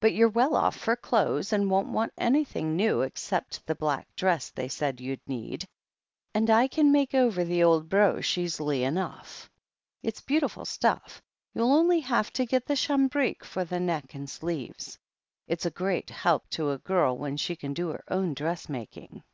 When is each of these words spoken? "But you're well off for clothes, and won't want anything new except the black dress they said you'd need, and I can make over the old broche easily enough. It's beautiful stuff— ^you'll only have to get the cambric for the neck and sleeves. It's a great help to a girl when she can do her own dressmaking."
"But 0.00 0.14
you're 0.14 0.30
well 0.30 0.56
off 0.56 0.74
for 0.74 0.96
clothes, 0.96 1.52
and 1.52 1.70
won't 1.70 1.88
want 1.90 2.14
anything 2.16 2.76
new 2.76 3.02
except 3.02 3.66
the 3.66 3.74
black 3.74 4.08
dress 4.16 4.48
they 4.48 4.68
said 4.68 5.02
you'd 5.02 5.20
need, 5.26 5.68
and 6.32 6.48
I 6.48 6.66
can 6.66 6.90
make 6.90 7.12
over 7.14 7.44
the 7.44 7.62
old 7.62 7.90
broche 7.90 8.38
easily 8.38 8.84
enough. 8.84 9.50
It's 10.02 10.22
beautiful 10.22 10.64
stuff— 10.64 11.20
^you'll 11.54 11.74
only 11.74 12.00
have 12.00 12.30
to 12.32 12.46
get 12.46 12.64
the 12.64 12.74
cambric 12.74 13.44
for 13.44 13.66
the 13.66 13.78
neck 13.78 14.14
and 14.14 14.30
sleeves. 14.30 14.98
It's 15.46 15.66
a 15.66 15.70
great 15.70 16.08
help 16.08 16.48
to 16.52 16.70
a 16.70 16.78
girl 16.78 17.18
when 17.18 17.36
she 17.36 17.54
can 17.54 17.74
do 17.74 17.88
her 17.90 18.02
own 18.08 18.32
dressmaking." 18.32 19.24